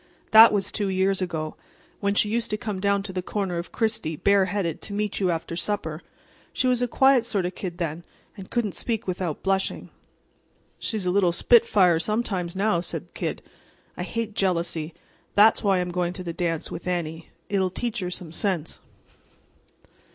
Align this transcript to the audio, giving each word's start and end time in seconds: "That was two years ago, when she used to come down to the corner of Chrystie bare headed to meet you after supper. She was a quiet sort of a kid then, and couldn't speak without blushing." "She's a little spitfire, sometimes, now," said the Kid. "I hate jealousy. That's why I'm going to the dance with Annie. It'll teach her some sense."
"That 0.31 0.51
was 0.51 0.71
two 0.71 0.87
years 0.87 1.21
ago, 1.21 1.55
when 1.99 2.15
she 2.15 2.27
used 2.27 2.49
to 2.49 2.57
come 2.57 2.79
down 2.79 3.03
to 3.03 3.13
the 3.13 3.21
corner 3.21 3.59
of 3.59 3.71
Chrystie 3.71 4.15
bare 4.15 4.45
headed 4.45 4.81
to 4.81 4.93
meet 4.93 5.19
you 5.19 5.29
after 5.29 5.55
supper. 5.55 6.01
She 6.53 6.65
was 6.65 6.81
a 6.81 6.87
quiet 6.87 7.23
sort 7.23 7.45
of 7.45 7.49
a 7.49 7.53
kid 7.53 7.77
then, 7.77 8.03
and 8.35 8.49
couldn't 8.49 8.71
speak 8.73 9.05
without 9.05 9.43
blushing." 9.43 9.91
"She's 10.79 11.05
a 11.05 11.11
little 11.11 11.31
spitfire, 11.31 11.99
sometimes, 11.99 12.55
now," 12.55 12.79
said 12.79 13.09
the 13.09 13.13
Kid. 13.13 13.43
"I 13.95 14.01
hate 14.01 14.33
jealousy. 14.33 14.95
That's 15.35 15.63
why 15.63 15.77
I'm 15.77 15.91
going 15.91 16.13
to 16.13 16.23
the 16.23 16.33
dance 16.33 16.71
with 16.71 16.87
Annie. 16.87 17.27
It'll 17.47 17.69
teach 17.69 17.99
her 17.99 18.09
some 18.09 18.31
sense." 18.31 18.79